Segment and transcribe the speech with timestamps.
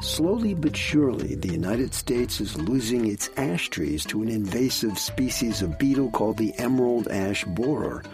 [0.00, 5.60] Slowly but surely, the United States is losing its ash trees to an invasive species
[5.60, 8.04] of beetle called the emerald ash borer.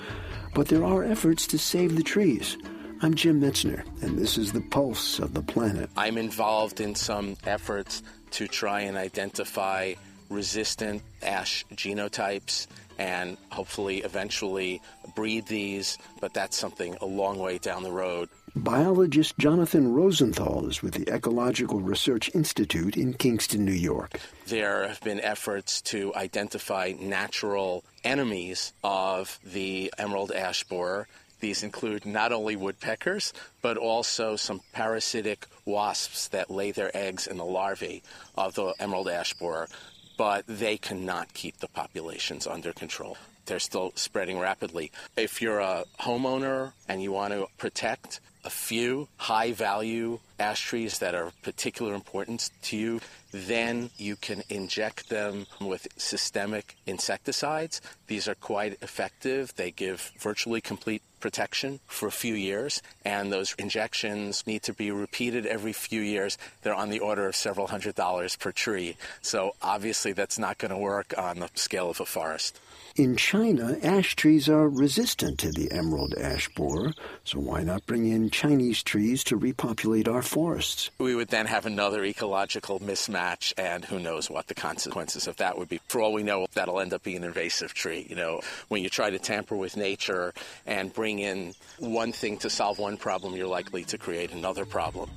[0.54, 2.56] But there are efforts to save the trees.
[3.02, 5.90] I'm Jim Metzner, and this is the pulse of the planet.
[5.94, 9.92] I'm involved in some efforts to try and identify
[10.30, 12.66] resistant ash genotypes
[12.98, 14.80] and hopefully eventually
[15.14, 18.30] breed these, but that's something a long way down the road.
[18.56, 24.20] Biologist Jonathan Rosenthal is with the Ecological Research Institute in Kingston, New York.
[24.46, 31.08] There have been efforts to identify natural enemies of the emerald ash borer.
[31.40, 37.38] These include not only woodpeckers, but also some parasitic wasps that lay their eggs in
[37.38, 38.04] the larvae
[38.36, 39.68] of the emerald ash borer,
[40.16, 43.16] but they cannot keep the populations under control.
[43.46, 44.90] They're still spreading rapidly.
[45.16, 50.98] If you're a homeowner and you want to protect a few high value ash trees
[50.98, 53.00] that are of particular importance to you,
[53.32, 57.80] then you can inject them with systemic insecticides.
[58.06, 59.54] These are quite effective.
[59.56, 64.90] They give virtually complete protection for a few years, and those injections need to be
[64.90, 66.36] repeated every few years.
[66.60, 68.98] They're on the order of several hundred dollars per tree.
[69.22, 72.60] So obviously, that's not going to work on the scale of a forest.
[72.96, 76.92] In China, ash trees are resistant to the emerald ash borer,
[77.24, 80.90] so why not bring in Chinese trees to repopulate our forests?
[80.98, 85.58] We would then have another ecological mismatch, and who knows what the consequences of that
[85.58, 85.80] would be.
[85.88, 88.06] For all we know, that'll end up being an invasive tree.
[88.08, 90.32] You know, when you try to tamper with nature
[90.64, 95.10] and bring in one thing to solve one problem, you're likely to create another problem.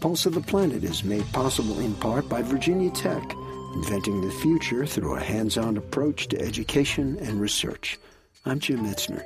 [0.00, 3.22] Pulse of the Planet is made possible in part by Virginia Tech
[3.74, 7.98] inventing the future through a hands on approach to education and research.
[8.44, 9.24] I'm Jim Metzner.